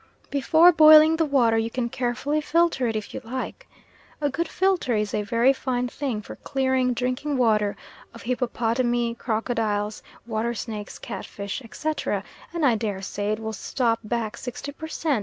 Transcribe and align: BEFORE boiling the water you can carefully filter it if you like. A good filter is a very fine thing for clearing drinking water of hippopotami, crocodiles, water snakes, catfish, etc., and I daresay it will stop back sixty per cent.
BEFORE 0.31 0.71
boiling 0.71 1.15
the 1.15 1.25
water 1.25 1.59
you 1.59 1.69
can 1.69 1.87
carefully 1.87 2.41
filter 2.41 2.87
it 2.87 2.95
if 2.95 3.13
you 3.13 3.21
like. 3.23 3.67
A 4.19 4.31
good 4.31 4.47
filter 4.47 4.95
is 4.95 5.13
a 5.13 5.21
very 5.21 5.53
fine 5.53 5.89
thing 5.89 6.23
for 6.23 6.37
clearing 6.37 6.95
drinking 6.95 7.37
water 7.37 7.77
of 8.11 8.23
hippopotami, 8.23 9.13
crocodiles, 9.13 10.01
water 10.25 10.55
snakes, 10.55 10.97
catfish, 10.97 11.61
etc., 11.61 12.23
and 12.51 12.65
I 12.65 12.73
daresay 12.73 13.33
it 13.33 13.39
will 13.39 13.53
stop 13.53 13.99
back 14.03 14.37
sixty 14.37 14.71
per 14.71 14.87
cent. 14.87 15.19